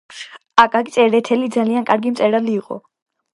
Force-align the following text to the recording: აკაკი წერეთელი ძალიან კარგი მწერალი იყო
აკაკი 0.63 0.93
წერეთელი 0.95 1.51
ძალიან 1.59 1.85
კარგი 1.91 2.15
მწერალი 2.15 2.57
იყო 2.63 2.81